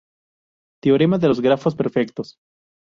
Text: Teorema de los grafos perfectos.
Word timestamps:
Teorema 0.81 1.19
de 1.19 1.27
los 1.27 1.41
grafos 1.41 1.75
perfectos. 1.75 2.37